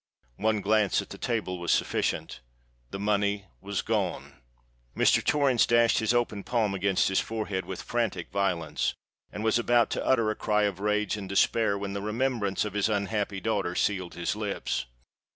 One 0.37 0.61
glance 0.61 0.99
at 1.03 1.11
the 1.11 1.19
table 1.19 1.59
was 1.59 1.71
sufficient:—the 1.71 2.97
money 2.99 3.45
was 3.61 3.83
gone! 3.83 4.41
Mr. 4.97 5.23
Torrens 5.23 5.67
dashed 5.67 5.99
his 5.99 6.11
open 6.11 6.43
palm 6.43 6.73
against 6.73 7.07
his 7.07 7.19
forehead 7.19 7.65
with 7.67 7.83
frantic 7.83 8.31
violence, 8.31 8.95
and 9.31 9.43
was 9.43 9.59
about 9.59 9.91
to 9.91 10.03
utter 10.03 10.31
a 10.31 10.35
cry 10.35 10.63
of 10.63 10.79
rage 10.79 11.17
and 11.17 11.29
despair, 11.29 11.77
when 11.77 11.93
the 11.93 12.01
remembrance 12.01 12.65
of 12.65 12.73
his 12.73 12.89
unhappy 12.89 13.39
daughter 13.39 13.75
sealed 13.75 14.15
his 14.15 14.35
lips. 14.35 14.87